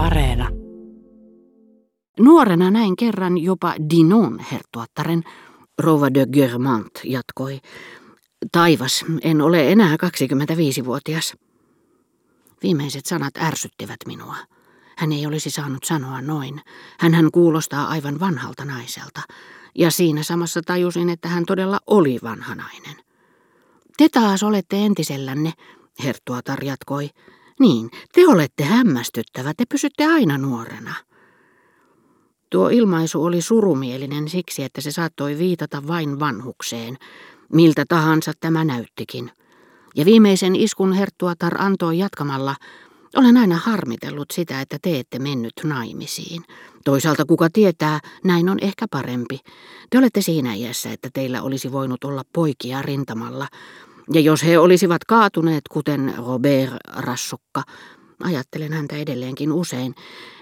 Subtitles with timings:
[0.00, 0.48] Areena.
[2.18, 5.22] Nuorena näin kerran jopa Dinon herttuattaren,
[5.78, 7.60] Rova de Germant jatkoi.
[8.52, 11.34] Taivas, en ole enää 25-vuotias.
[12.62, 14.36] Viimeiset sanat ärsyttivät minua.
[14.96, 16.60] Hän ei olisi saanut sanoa noin.
[16.98, 19.20] hän kuulostaa aivan vanhalta naiselta.
[19.74, 22.96] Ja siinä samassa tajusin, että hän todella oli vanha nainen.
[23.96, 25.52] Te taas olette entisellänne,
[26.04, 27.10] herttuatar jatkoi.
[27.60, 30.94] Niin, te olette hämmästyttävä, te pysytte aina nuorena.
[32.50, 36.98] Tuo ilmaisu oli surumielinen siksi, että se saattoi viitata vain vanhukseen,
[37.52, 39.30] miltä tahansa tämä näyttikin.
[39.96, 42.56] Ja viimeisen iskun herttuatar antoi jatkamalla,
[43.16, 46.42] olen aina harmitellut sitä, että te ette mennyt naimisiin.
[46.84, 49.40] Toisaalta kuka tietää, näin on ehkä parempi.
[49.90, 53.48] Te olette siinä iässä, että teillä olisi voinut olla poikia rintamalla.
[54.12, 57.62] Ja jos he olisivat kaatuneet, kuten Robert Rassukka,
[58.22, 59.94] ajattelen häntä edelleenkin usein,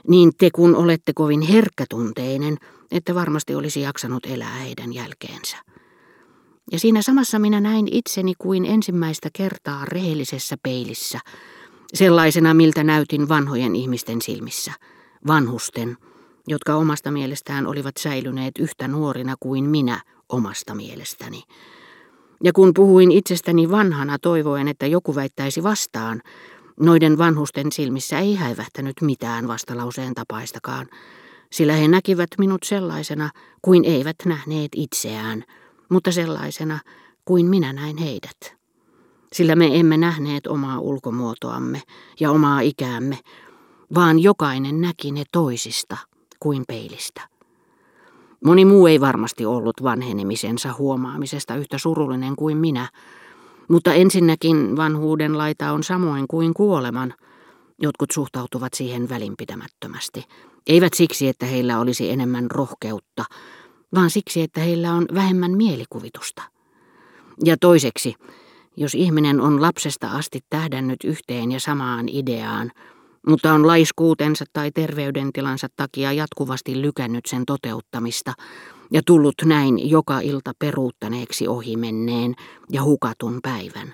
[0.09, 2.57] niin te kun olette kovin herkkätunteinen,
[2.91, 5.57] että varmasti olisi jaksanut elää heidän jälkeensä.
[6.73, 11.19] Ja siinä samassa minä näin itseni kuin ensimmäistä kertaa rehellisessä peilissä,
[11.95, 14.73] sellaisena miltä näytin vanhojen ihmisten silmissä,
[15.27, 15.97] vanhusten,
[16.47, 21.43] jotka omasta mielestään olivat säilyneet yhtä nuorina kuin minä omasta mielestäni.
[22.45, 26.23] Ja kun puhuin itsestäni vanhana toivoen, että joku väittäisi vastaan,
[26.81, 30.87] Noiden vanhusten silmissä ei häivähtänyt mitään vastalauseen tapaistakaan,
[31.53, 33.31] sillä he näkivät minut sellaisena
[33.63, 35.45] kuin eivät nähneet itseään,
[35.89, 36.79] mutta sellaisena
[37.25, 38.57] kuin minä näin heidät.
[39.33, 41.83] Sillä me emme nähneet omaa ulkomuotoamme
[42.21, 43.19] ja omaa ikäämme,
[43.95, 45.97] vaan jokainen näki ne toisista
[46.41, 47.38] kuin peilistä.
[48.45, 52.89] Moni muu ei varmasti ollut vanhenemisensa huomaamisesta yhtä surullinen kuin minä,
[53.69, 57.15] mutta ensinnäkin vanhuuden laita on samoin kuin kuoleman.
[57.83, 60.25] Jotkut suhtautuvat siihen välinpitämättömästi.
[60.67, 63.25] Eivät siksi, että heillä olisi enemmän rohkeutta,
[63.95, 66.43] vaan siksi, että heillä on vähemmän mielikuvitusta.
[67.45, 68.15] Ja toiseksi,
[68.77, 72.73] jos ihminen on lapsesta asti tähdännyt yhteen ja samaan ideaan,
[73.27, 78.33] mutta on laiskuutensa tai terveydentilansa takia jatkuvasti lykännyt sen toteuttamista,
[78.93, 82.35] ja tullut näin joka ilta peruuttaneeksi ohimenneen
[82.73, 83.93] ja hukatun päivän.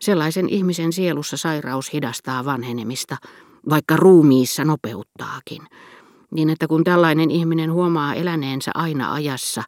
[0.00, 3.16] Sellaisen ihmisen sielussa sairaus hidastaa vanhenemista,
[3.70, 5.62] vaikka ruumiissa nopeuttaakin.
[6.30, 9.62] Niin että kun tällainen ihminen huomaa eläneensä aina ajassa,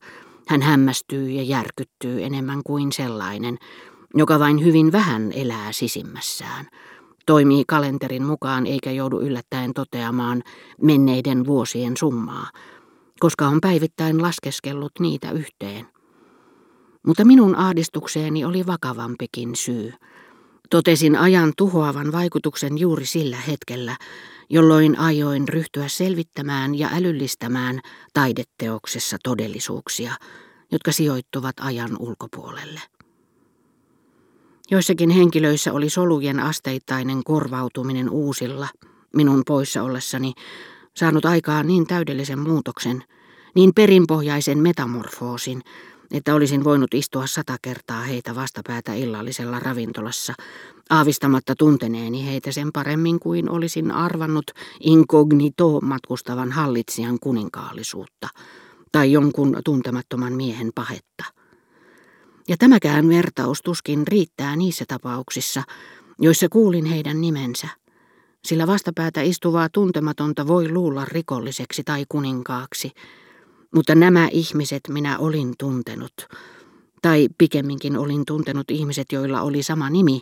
[0.49, 3.59] hän hämmästyy ja järkyttyy enemmän kuin sellainen,
[4.15, 6.67] joka vain hyvin vähän elää sisimmässään.
[7.27, 10.43] Toimii kalenterin mukaan eikä joudu yllättäen toteamaan
[10.81, 12.51] menneiden vuosien summaa–
[13.23, 15.87] koska on päivittäin laskeskellut niitä yhteen.
[17.07, 19.93] Mutta minun ahdistukseeni oli vakavampikin syy.
[20.71, 23.97] Totesin ajan tuhoavan vaikutuksen juuri sillä hetkellä,
[24.51, 27.81] jolloin ajoin ryhtyä selvittämään ja älyllistämään
[28.15, 30.15] taideteoksessa todellisuuksia,
[30.73, 32.81] jotka sijoittuvat ajan ulkopuolelle.
[34.71, 38.69] Joissakin henkilöissä oli solujen asteittainen korvautuminen uusilla,
[39.17, 40.33] minun poissa ollessani,
[40.97, 43.05] saanut aikaan niin täydellisen muutoksen,
[43.55, 45.63] niin perinpohjaisen metamorfoosin,
[46.11, 50.35] että olisin voinut istua sata kertaa heitä vastapäätä illallisella ravintolassa,
[50.91, 54.51] aavistamatta tunteneeni heitä sen paremmin kuin olisin arvannut
[54.81, 58.29] inkognito matkustavan hallitsijan kuninkaallisuutta
[58.93, 61.42] tai jonkun tuntemattoman miehen pahetta.
[62.49, 65.63] Ja tämäkään vertaus tuskin riittää niissä tapauksissa,
[66.19, 67.69] joissa kuulin heidän nimensä–
[68.45, 72.91] sillä vastapäätä istuvaa tuntematonta voi luulla rikolliseksi tai kuninkaaksi,
[73.75, 76.13] mutta nämä ihmiset minä olin tuntenut,
[77.03, 80.21] tai pikemminkin olin tuntenut ihmiset, joilla oli sama nimi,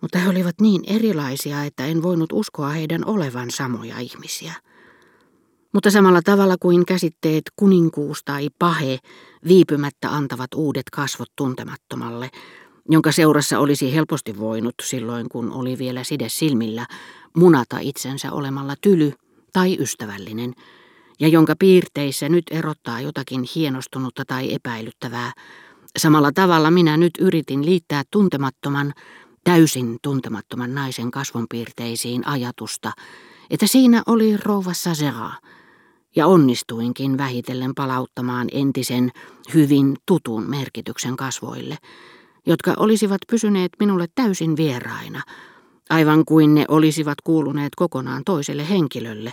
[0.00, 4.54] mutta he olivat niin erilaisia, että en voinut uskoa heidän olevan samoja ihmisiä.
[5.72, 8.98] Mutta samalla tavalla kuin käsitteet kuninkuus tai pahe
[9.48, 12.30] viipymättä antavat uudet kasvot tuntemattomalle,
[12.88, 16.86] jonka seurassa olisi helposti voinut silloin, kun oli vielä side silmillä,
[17.36, 19.12] munata itsensä olemalla tyly
[19.52, 20.52] tai ystävällinen,
[21.20, 25.32] ja jonka piirteissä nyt erottaa jotakin hienostunutta tai epäilyttävää.
[25.98, 28.92] Samalla tavalla minä nyt yritin liittää tuntemattoman,
[29.44, 32.92] täysin tuntemattoman naisen kasvonpiirteisiin ajatusta,
[33.50, 35.30] että siinä oli rouva Sazera,
[36.16, 39.10] ja onnistuinkin vähitellen palauttamaan entisen
[39.54, 41.78] hyvin tutun merkityksen kasvoille,
[42.46, 45.22] jotka olisivat pysyneet minulle täysin vieraina,
[45.90, 49.32] aivan kuin ne olisivat kuuluneet kokonaan toiselle henkilölle,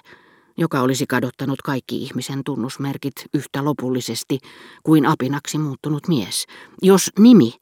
[0.58, 4.40] joka olisi kadottanut kaikki ihmisen tunnusmerkit yhtä lopullisesti
[4.84, 6.46] kuin apinaksi muuttunut mies.
[6.82, 7.54] Jos nimi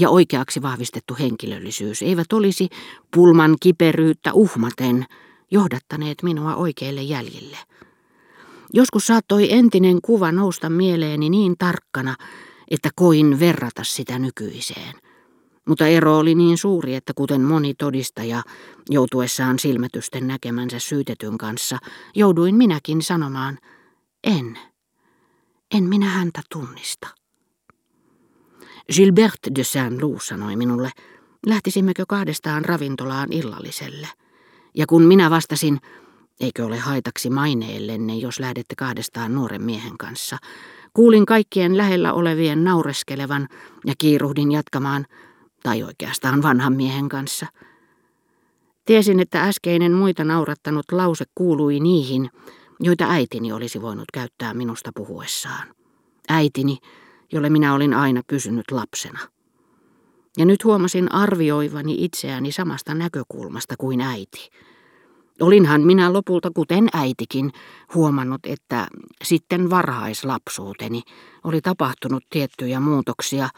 [0.00, 2.68] ja oikeaksi vahvistettu henkilöllisyys eivät olisi
[3.14, 5.04] pulman kiperyyttä uhmaten
[5.50, 7.58] johdattaneet minua oikeille jäljille.
[8.76, 12.16] Joskus saattoi entinen kuva nousta mieleeni niin tarkkana,
[12.70, 14.94] että koin verrata sitä nykyiseen.
[15.68, 18.42] Mutta ero oli niin suuri, että kuten moni todistaja,
[18.90, 21.78] joutuessaan silmätysten näkemänsä syytetyn kanssa,
[22.14, 23.58] jouduin minäkin sanomaan,
[24.24, 24.58] en,
[25.74, 27.08] en minä häntä tunnista.
[28.94, 30.90] Gilbert de Saint-Loup sanoi minulle,
[31.46, 34.08] lähtisimmekö kahdestaan ravintolaan illalliselle.
[34.74, 35.80] Ja kun minä vastasin,
[36.40, 40.38] eikö ole haitaksi maineellenne, jos lähdette kahdestaan nuoren miehen kanssa,
[40.94, 43.48] kuulin kaikkien lähellä olevien naureskelevan
[43.86, 45.06] ja kiiruhdin jatkamaan,
[45.62, 47.46] tai oikeastaan vanhan miehen kanssa.
[48.84, 52.30] Tiesin, että äskeinen muita naurattanut lause kuului niihin,
[52.80, 55.74] joita äitini olisi voinut käyttää minusta puhuessaan.
[56.28, 56.78] Äitini,
[57.32, 59.18] jolle minä olin aina pysynyt lapsena.
[60.38, 64.50] Ja nyt huomasin arvioivani itseäni samasta näkökulmasta kuin äiti.
[65.40, 67.52] Olinhan minä lopulta, kuten äitikin,
[67.94, 68.86] huomannut, että
[69.24, 71.02] sitten varhaislapsuuteni
[71.44, 73.48] oli tapahtunut tiettyjä muutoksia,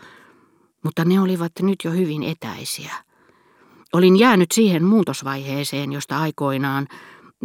[0.82, 2.94] mutta ne olivat nyt jo hyvin etäisiä.
[3.93, 6.88] Olin jäänyt siihen muutosvaiheeseen, josta aikoinaan,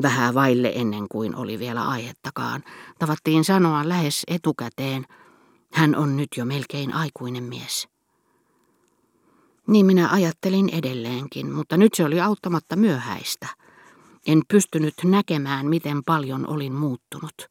[0.01, 2.63] vähän vaille ennen kuin oli vielä aihettakaan,
[2.99, 5.05] tavattiin sanoa lähes etukäteen,
[5.73, 7.87] hän on nyt jo melkein aikuinen mies.
[9.67, 13.47] Niin minä ajattelin edelleenkin, mutta nyt se oli auttamatta myöhäistä.
[14.27, 17.47] En pystynyt näkemään, miten paljon olin muuttunut.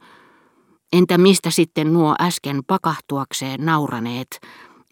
[0.93, 4.41] Entä mistä sitten nuo äsken pakahtuakseen nauraneet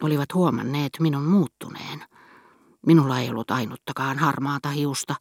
[0.03, 2.05] olivat huomanneet minun muuttuneen?
[2.87, 5.15] Minulla ei ollut ainuttakaan harmaata hiusta.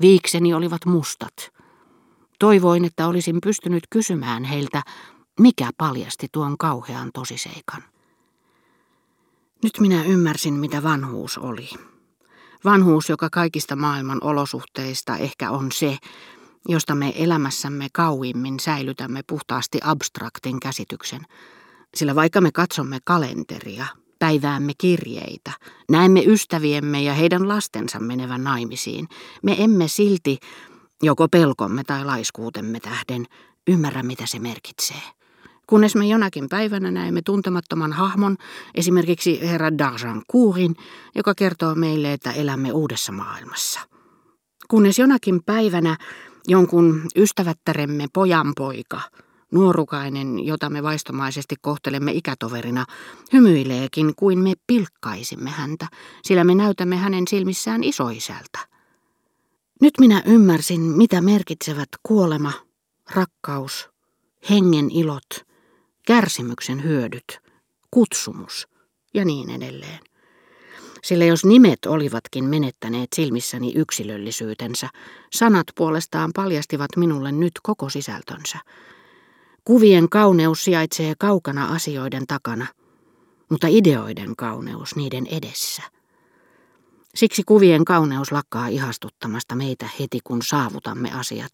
[0.00, 1.52] Viikseni olivat mustat.
[2.38, 4.82] Toivoin, että olisin pystynyt kysymään heiltä,
[5.40, 7.82] mikä paljasti tuon kauhean tosiseikan.
[9.62, 11.70] Nyt minä ymmärsin, mitä vanhuus oli.
[12.64, 15.98] Vanhuus, joka kaikista maailman olosuhteista ehkä on se,
[16.68, 21.20] josta me elämässämme kauimmin säilytämme puhtaasti abstraktin käsityksen.
[21.94, 23.86] Sillä vaikka me katsomme kalenteria,
[24.18, 25.52] päiväämme kirjeitä,
[25.90, 29.08] näemme ystäviemme ja heidän lastensa menevän naimisiin,
[29.42, 30.38] me emme silti,
[31.02, 33.26] joko pelkomme tai laiskuutemme tähden,
[33.66, 35.21] ymmärrä mitä se merkitsee
[35.72, 38.36] kunnes me jonakin päivänä näemme tuntemattoman hahmon,
[38.74, 40.74] esimerkiksi herra D'Argencourtin,
[41.14, 43.80] joka kertoo meille, että elämme uudessa maailmassa.
[44.68, 45.96] Kunnes jonakin päivänä
[46.48, 49.00] jonkun ystävättäremme pojanpoika,
[49.52, 52.84] nuorukainen, jota me vaistomaisesti kohtelemme ikätoverina,
[53.32, 55.86] hymyileekin kuin me pilkkaisimme häntä,
[56.22, 58.58] sillä me näytämme hänen silmissään isoisältä.
[59.80, 62.52] Nyt minä ymmärsin, mitä merkitsevät kuolema,
[63.14, 63.90] rakkaus,
[64.50, 65.24] hengen ilot–
[66.06, 67.38] kärsimyksen hyödyt,
[67.90, 68.68] kutsumus
[69.14, 70.00] ja niin edelleen.
[71.02, 74.88] Sillä jos nimet olivatkin menettäneet silmissäni yksilöllisyytensä,
[75.32, 78.58] sanat puolestaan paljastivat minulle nyt koko sisältönsä.
[79.64, 82.66] Kuvien kauneus sijaitsee kaukana asioiden takana,
[83.50, 85.82] mutta ideoiden kauneus niiden edessä.
[87.14, 91.52] Siksi kuvien kauneus lakkaa ihastuttamasta meitä heti kun saavutamme asiat,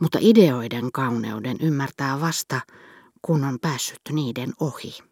[0.00, 2.60] mutta ideoiden kauneuden ymmärtää vasta,
[3.22, 5.07] kun on päässyt niiden ohi.